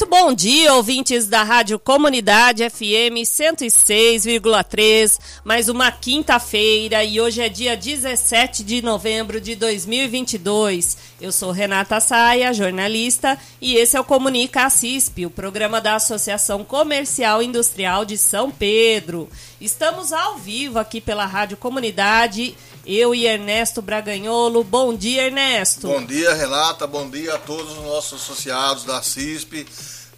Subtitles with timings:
[0.00, 5.18] Muito bom dia, ouvintes da Rádio Comunidade FM 106,3.
[5.44, 10.96] Mais uma quinta-feira e hoje é dia 17 de novembro de 2022.
[11.20, 16.64] Eu sou Renata Saia, jornalista, e esse é o Comunica Assisp, o programa da Associação
[16.64, 19.28] Comercial Industrial de São Pedro.
[19.60, 22.56] Estamos ao vivo aqui pela Rádio Comunidade
[22.90, 24.64] eu e Ernesto Braganholo.
[24.64, 25.86] Bom dia, Ernesto.
[25.86, 26.88] Bom dia, Renata.
[26.88, 29.64] Bom dia a todos os nossos associados da CISP,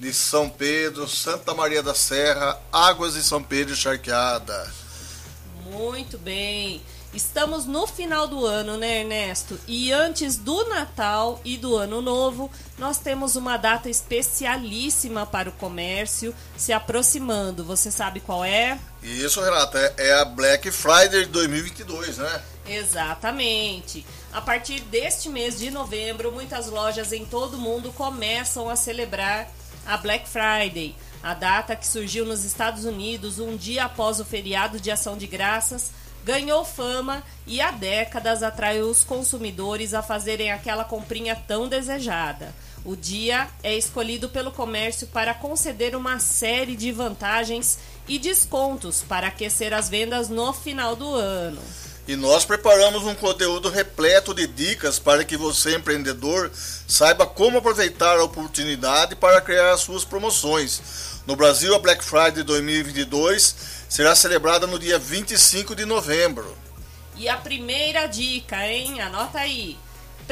[0.01, 4.73] de São Pedro, Santa Maria da Serra, Águas de São Pedro e Charqueada.
[5.71, 6.81] Muito bem.
[7.13, 9.61] Estamos no final do ano, né, Ernesto?
[9.69, 15.53] E antes do Natal e do Ano Novo, nós temos uma data especialíssima para o
[15.53, 17.67] comércio se aproximando.
[17.67, 18.79] Você sabe qual é?
[19.03, 22.43] Isso, Renata, é, é a Black Friday de 2022, né?
[22.67, 24.05] Exatamente.
[24.33, 29.49] A partir deste mês de novembro, muitas lojas em todo o mundo começam a celebrar
[29.85, 34.81] a Black Friday, a data que surgiu nos Estados Unidos um dia após o feriado
[34.81, 35.91] de Ação de Graças,
[36.25, 42.55] ganhou fama e há décadas atrai os consumidores a fazerem aquela comprinha tão desejada.
[42.85, 49.29] O dia é escolhido pelo comércio para conceder uma série de vantagens e descontos para
[49.29, 51.61] aquecer as vendas no final do ano.
[52.07, 56.51] E nós preparamos um conteúdo repleto de dicas para que você, empreendedor,
[56.87, 61.21] saiba como aproveitar a oportunidade para criar as suas promoções.
[61.27, 63.55] No Brasil, a Black Friday 2022
[63.89, 66.57] será celebrada no dia 25 de novembro.
[67.17, 69.01] E a primeira dica, hein?
[69.01, 69.79] Anota aí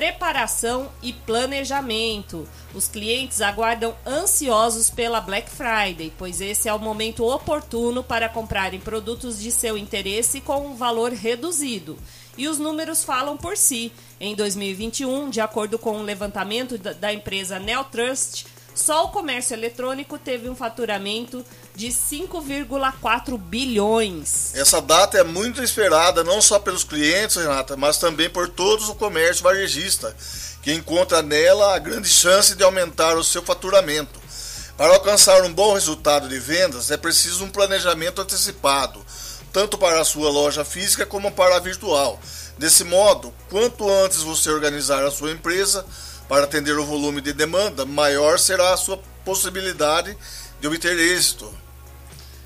[0.00, 2.48] preparação e planejamento.
[2.74, 8.80] Os clientes aguardam ansiosos pela Black Friday, pois esse é o momento oportuno para comprarem
[8.80, 11.98] produtos de seu interesse com um valor reduzido.
[12.38, 13.92] E os números falam por si.
[14.18, 20.48] Em 2021, de acordo com um levantamento da empresa Neotrust, só o comércio eletrônico teve
[20.48, 21.44] um faturamento
[21.74, 24.54] de 5,4 bilhões.
[24.54, 28.94] Essa data é muito esperada não só pelos clientes, Renata, mas também por todos o
[28.94, 30.16] comércio varejista,
[30.62, 34.20] que encontra nela a grande chance de aumentar o seu faturamento.
[34.76, 39.04] Para alcançar um bom resultado de vendas, é preciso um planejamento antecipado,
[39.52, 42.18] tanto para a sua loja física como para a virtual.
[42.56, 45.84] Desse modo, quanto antes você organizar a sua empresa,
[46.30, 50.16] para atender o volume de demanda, maior será a sua possibilidade
[50.60, 51.52] de obter êxito.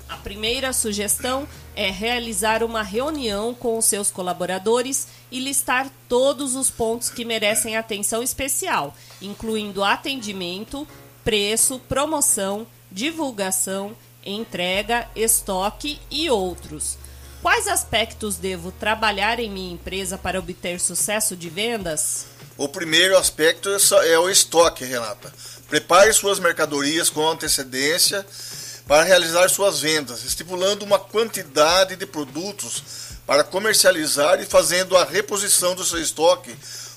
[0.09, 6.71] A primeira sugestão é realizar uma reunião com os seus colaboradores e listar todos os
[6.71, 10.87] pontos que merecem atenção especial, incluindo atendimento,
[11.23, 16.97] preço, promoção, divulgação, entrega, estoque e outros.
[17.39, 22.33] Quais aspectos devo trabalhar em minha empresa para obter sucesso de vendas?
[22.57, 23.69] O primeiro aspecto
[24.05, 25.33] é o estoque, Renata.
[25.67, 28.25] Prepare suas mercadorias com antecedência
[28.87, 32.81] para realizar suas vendas, estipulando uma quantidade de produtos
[33.27, 36.55] para comercializar e fazendo a reposição do seu estoque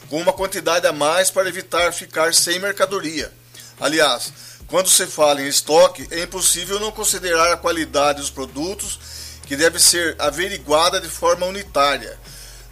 [0.09, 3.33] com uma quantidade a mais para evitar ficar sem mercadoria.
[3.81, 4.33] Aliás,
[4.69, 9.01] quando se fala em estoque, é impossível não considerar a qualidade dos produtos,
[9.45, 12.17] que deve ser averiguada de forma unitária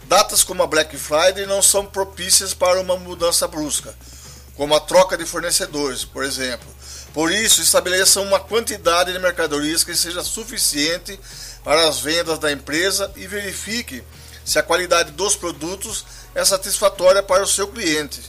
[0.07, 3.93] Datas como a Black Friday não são propícias para uma mudança brusca,
[4.55, 6.67] como a troca de fornecedores, por exemplo.
[7.13, 11.19] Por isso, estabeleça uma quantidade de mercadorias que seja suficiente
[11.61, 14.01] para as vendas da empresa e verifique
[14.45, 18.21] se a qualidade dos produtos é satisfatória para o seu cliente.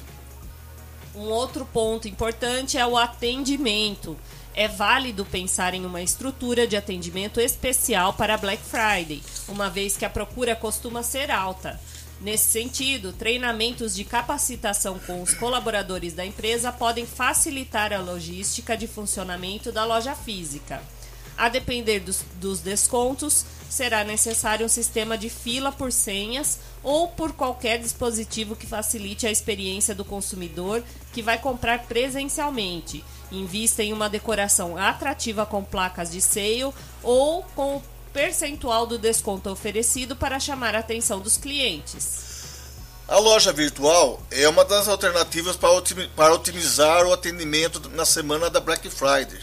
[1.15, 4.19] Um outro ponto importante é o atendimento
[4.55, 10.05] é válido pensar em uma estrutura de atendimento especial para Black Friday, uma vez que
[10.05, 11.81] a procura costuma ser alta.
[12.21, 18.89] Nesse sentido, treinamentos de capacitação com os colaboradores da empresa podem facilitar a logística de
[18.89, 20.83] funcionamento da loja física.
[21.37, 27.33] A depender dos, dos, descontos, será necessário um sistema de fila por senhas ou por
[27.33, 34.09] qualquer dispositivo que facilite a experiência do consumidor que vai comprar presencialmente Invista em uma
[34.09, 36.73] decoração atrativa com placas de seio
[37.03, 37.83] ou com o
[38.13, 42.29] percentual do desconto oferecido para chamar a atenção dos clientes.
[43.07, 48.91] A loja virtual é uma das alternativas para otimizar o atendimento na semana da Black
[48.91, 49.41] Friday.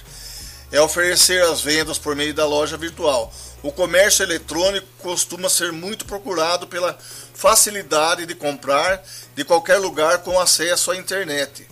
[0.71, 3.33] É oferecer as vendas por meio da loja virtual.
[3.63, 6.97] O comércio eletrônico costuma ser muito procurado pela
[7.33, 9.03] facilidade de comprar
[9.35, 11.67] de qualquer lugar com acesso à internet.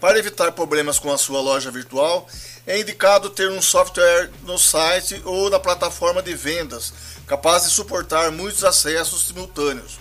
[0.00, 2.28] Para evitar problemas com a sua loja virtual,
[2.66, 6.92] é indicado ter um software no site ou na plataforma de vendas
[7.26, 9.98] capaz de suportar muitos acessos simultâneos.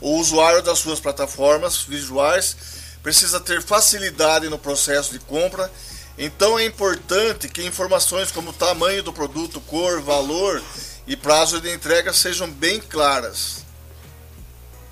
[0.00, 2.56] O usuário das suas plataformas visuais
[3.02, 5.70] precisa ter facilidade no processo de compra,
[6.16, 10.62] então é importante que informações como tamanho do produto, cor, valor
[11.06, 13.64] e prazo de entrega sejam bem claras.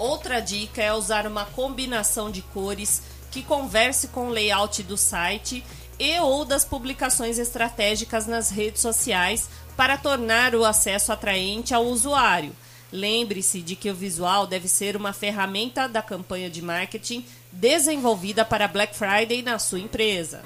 [0.00, 5.62] Outra dica é usar uma combinação de cores que converse com o layout do site
[5.98, 12.56] e ou das publicações estratégicas nas redes sociais para tornar o acesso atraente ao usuário.
[12.90, 18.66] Lembre-se de que o visual deve ser uma ferramenta da campanha de marketing desenvolvida para
[18.66, 20.40] Black Friday na sua empresa.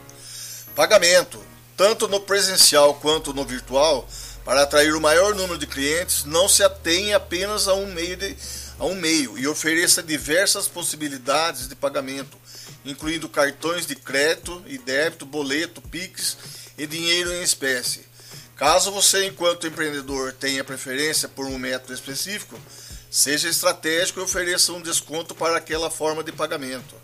[0.75, 1.39] Pagamento,
[1.77, 4.05] tanto no presencial quanto no virtual,
[4.45, 8.37] para atrair o maior número de clientes, não se atenha apenas a um meio, de,
[8.79, 12.37] a um meio e ofereça diversas possibilidades de pagamento,
[12.85, 16.37] incluindo cartões de crédito e débito, boleto, Pix
[16.77, 18.05] e dinheiro em espécie.
[18.57, 22.59] Caso você, enquanto empreendedor, tenha preferência por um método específico,
[23.11, 26.95] seja estratégico e ofereça um desconto para aquela forma de pagamento.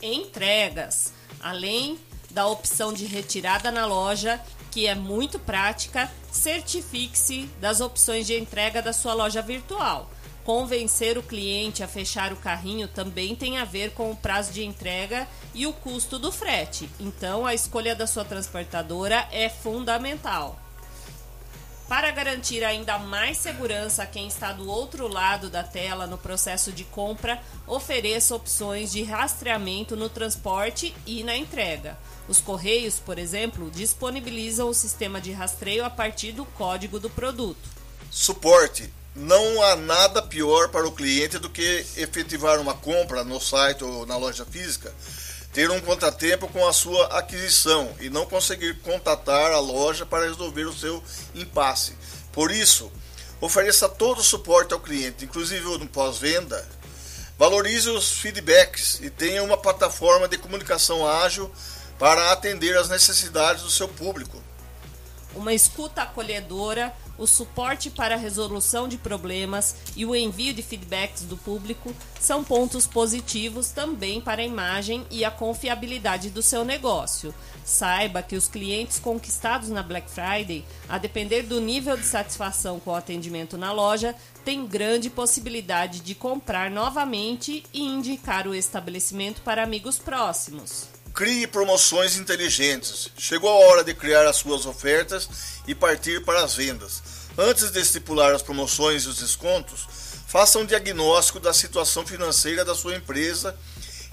[0.00, 1.12] Entregas.
[1.40, 1.98] Além
[2.30, 4.40] da opção de retirada na loja,
[4.70, 10.10] que é muito prática, certifique-se das opções de entrega da sua loja virtual.
[10.44, 14.64] Convencer o cliente a fechar o carrinho também tem a ver com o prazo de
[14.64, 16.88] entrega e o custo do frete.
[16.98, 20.58] Então, a escolha da sua transportadora é fundamental.
[21.90, 26.70] Para garantir ainda mais segurança a quem está do outro lado da tela no processo
[26.70, 31.98] de compra, ofereça opções de rastreamento no transporte e na entrega.
[32.28, 37.68] Os Correios, por exemplo, disponibilizam o sistema de rastreio a partir do código do produto.
[38.08, 38.99] Suporte.
[39.14, 44.06] Não há nada pior para o cliente do que efetivar uma compra no site ou
[44.06, 44.94] na loja física,
[45.52, 50.64] ter um contratempo com a sua aquisição e não conseguir contatar a loja para resolver
[50.64, 51.02] o seu
[51.34, 51.96] impasse.
[52.32, 52.90] Por isso,
[53.40, 56.64] ofereça todo o suporte ao cliente, inclusive no pós-venda.
[57.36, 61.50] Valorize os feedbacks e tenha uma plataforma de comunicação ágil
[61.98, 64.40] para atender às necessidades do seu público.
[65.34, 71.22] Uma escuta acolhedora, o suporte para a resolução de problemas e o envio de feedbacks
[71.24, 77.34] do público são pontos positivos também para a imagem e a confiabilidade do seu negócio.
[77.62, 82.90] Saiba que os clientes conquistados na Black Friday, a depender do nível de satisfação com
[82.90, 89.62] o atendimento na loja, têm grande possibilidade de comprar novamente e indicar o estabelecimento para
[89.62, 90.99] amigos próximos.
[91.20, 93.10] Crie promoções inteligentes.
[93.18, 95.28] Chegou a hora de criar as suas ofertas
[95.66, 97.02] e partir para as vendas.
[97.36, 99.86] Antes de estipular as promoções e os descontos,
[100.26, 103.54] faça um diagnóstico da situação financeira da sua empresa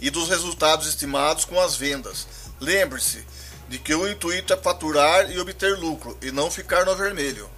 [0.02, 2.28] e dos resultados estimados com as vendas.
[2.60, 3.26] Lembre-se
[3.70, 7.50] de que o intuito é faturar e obter lucro e não ficar no vermelho.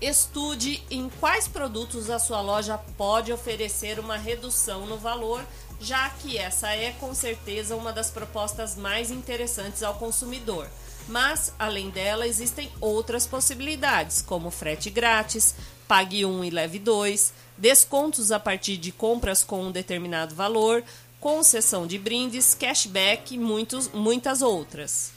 [0.00, 5.44] Estude em quais produtos a sua loja pode oferecer uma redução no valor
[5.82, 10.68] já que essa é com certeza uma das propostas mais interessantes ao consumidor.
[11.08, 15.54] Mas, além dela, existem outras possibilidades, como frete grátis,
[15.88, 20.84] pague um e leve dois, descontos a partir de compras com um determinado valor,
[21.20, 25.10] concessão de brindes, cashback e muitos, muitas outras.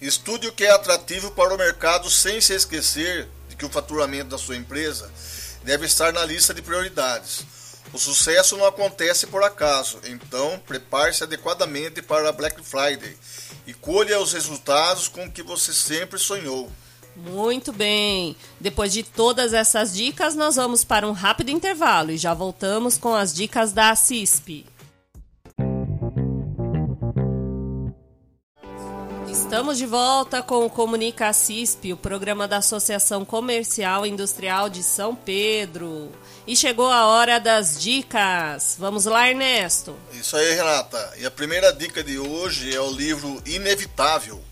[0.00, 4.30] Estude o que é atrativo para o mercado sem se esquecer de que o faturamento
[4.30, 5.10] da sua empresa
[5.62, 7.46] deve estar na lista de prioridades.
[7.94, 13.16] O sucesso não acontece por acaso, então prepare-se adequadamente para a Black Friday
[13.68, 16.68] e colha os resultados com que você sempre sonhou.
[17.14, 18.34] Muito bem!
[18.58, 23.14] Depois de todas essas dicas, nós vamos para um rápido intervalo e já voltamos com
[23.14, 24.66] as dicas da CISP.
[29.54, 34.82] Estamos de volta com o Comunica CISP, o programa da Associação Comercial e Industrial de
[34.82, 36.10] São Pedro.
[36.44, 38.74] E chegou a hora das dicas.
[38.76, 39.94] Vamos lá, Ernesto.
[40.12, 41.14] Isso aí, Renata.
[41.18, 44.42] E a primeira dica de hoje é o livro Inevitável: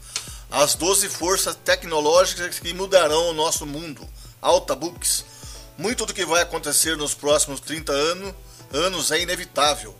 [0.48, 4.08] As 12 Forças Tecnológicas que Mudarão o Nosso Mundo.
[4.40, 5.24] Alta Books.
[5.76, 8.34] Muito do que vai acontecer nos próximos 30 anos,
[8.72, 9.96] anos é inevitável,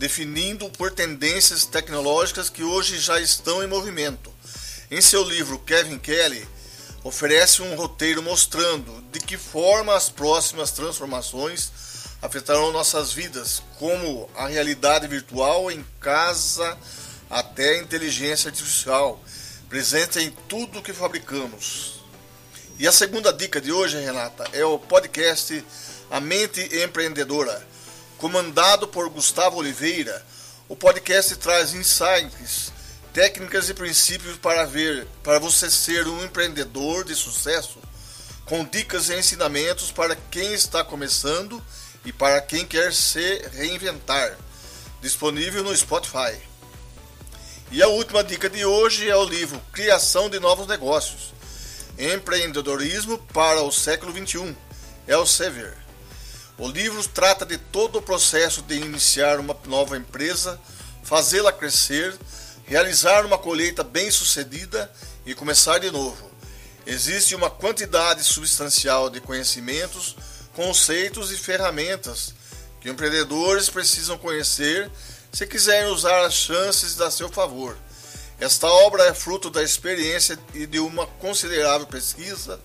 [0.00, 4.32] definindo por tendências tecnológicas que hoje já estão em movimento.
[4.90, 6.48] Em seu livro, Kevin Kelly
[7.04, 11.70] oferece um roteiro mostrando de que forma as próximas transformações
[12.22, 16.78] afetarão nossas vidas, como a realidade virtual em casa
[17.28, 19.22] até a inteligência artificial,
[19.68, 22.00] presente em tudo que fabricamos.
[22.78, 25.62] E a segunda dica de hoje, Renata, é o podcast
[26.10, 27.68] A Mente Empreendedora,
[28.20, 30.22] comandado por Gustavo Oliveira.
[30.68, 32.70] O podcast traz insights,
[33.14, 37.78] técnicas e princípios para ver, para você ser um empreendedor de sucesso,
[38.44, 41.64] com dicas e ensinamentos para quem está começando
[42.04, 44.36] e para quem quer se reinventar.
[45.00, 46.36] Disponível no Spotify.
[47.72, 51.32] E a última dica de hoje é o livro Criação de Novos Negócios.
[51.98, 54.54] Empreendedorismo para o século XXI.
[55.06, 55.89] É o Sever.
[56.60, 60.60] O livro trata de todo o processo de iniciar uma nova empresa,
[61.02, 62.14] fazê-la crescer,
[62.66, 64.92] realizar uma colheita bem-sucedida
[65.24, 66.30] e começar de novo.
[66.86, 70.14] Existe uma quantidade substancial de conhecimentos
[70.54, 72.34] conceitos e ferramentas
[72.82, 74.90] que empreendedores precisam conhecer
[75.32, 77.74] se quiserem usar as chances a seu favor.
[78.38, 82.60] Esta obra é fruto da experiência e de uma considerável pesquisa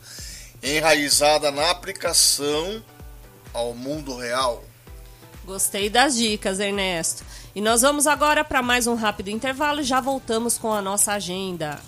[0.62, 2.84] enraizada na aplicação
[3.56, 4.64] ao mundo real.
[5.46, 7.24] Gostei das dicas, Ernesto.
[7.56, 11.14] E nós vamos agora para mais um rápido intervalo e já voltamos com a nossa
[11.14, 11.80] agenda.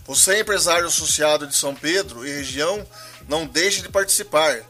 [0.05, 2.85] Você, empresário associado de São Pedro e região,
[3.31, 4.61] não deixe de participar.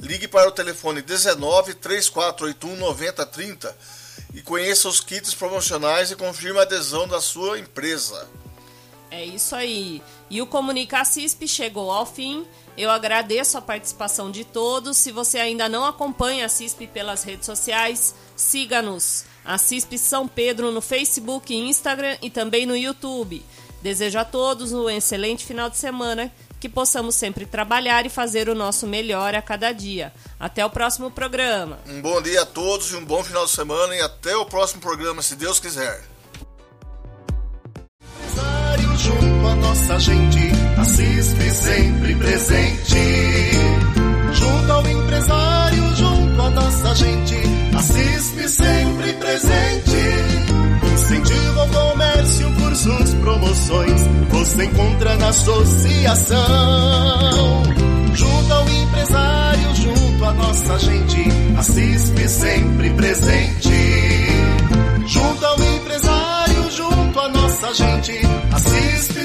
[0.00, 3.76] Ligue para o telefone 19 3481 9030
[4.32, 8.26] e conheça os kits promocionais e confirme a adesão da sua empresa.
[9.10, 10.02] É isso aí.
[10.30, 12.46] E o Comunica CISP chegou ao fim.
[12.76, 14.96] Eu agradeço a participação de todos.
[14.96, 19.26] Se você ainda não acompanha a CISP pelas redes sociais, siga-nos.
[19.44, 23.44] A CISP São Pedro no Facebook, Instagram e também no YouTube.
[23.82, 28.54] Desejo a todos um excelente final de semana que possamos sempre trabalhar e fazer o
[28.54, 30.12] nosso melhor a cada dia.
[30.38, 31.78] Até o próximo programa.
[31.86, 34.80] Um bom dia a todos e um bom final de semana e até o próximo
[34.80, 36.02] programa, se Deus quiser.
[38.18, 40.38] Empresário junto a nossa gente,
[40.78, 42.96] a CISP sempre presente.
[44.32, 47.25] Junto ao empresário, junto a nossa gente,
[55.28, 56.36] associação.
[58.14, 61.24] Junto ao empresário, junto a nossa gente,
[61.56, 63.70] a CISP sempre presente.
[65.06, 68.20] Junto ao empresário, junto a nossa gente,
[68.52, 69.15] a CISP